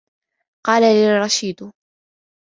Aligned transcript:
قَالَ 0.67 0.81
لِي 0.83 1.17
الرَّشِيدُ 1.17 1.71